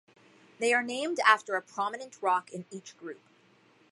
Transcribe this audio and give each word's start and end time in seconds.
They 0.57 0.73
are 0.73 0.81
named 0.81 1.19
after 1.23 1.53
a 1.55 1.61
prominent 1.61 2.23
rock 2.23 2.51
in 2.51 2.65
each 2.71 2.97
group. 2.97 3.21